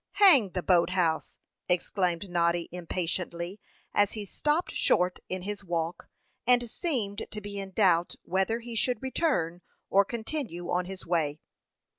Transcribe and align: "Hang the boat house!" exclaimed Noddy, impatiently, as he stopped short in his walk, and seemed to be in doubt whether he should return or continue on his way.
"Hang 0.13 0.49
the 0.53 0.63
boat 0.63 0.89
house!" 0.89 1.37
exclaimed 1.69 2.27
Noddy, 2.27 2.67
impatiently, 2.71 3.59
as 3.93 4.13
he 4.13 4.25
stopped 4.25 4.71
short 4.71 5.19
in 5.29 5.43
his 5.43 5.63
walk, 5.63 6.09
and 6.47 6.67
seemed 6.67 7.27
to 7.29 7.39
be 7.39 7.59
in 7.59 7.69
doubt 7.69 8.15
whether 8.23 8.61
he 8.61 8.75
should 8.75 9.03
return 9.03 9.61
or 9.91 10.03
continue 10.03 10.71
on 10.71 10.85
his 10.85 11.05
way. 11.05 11.39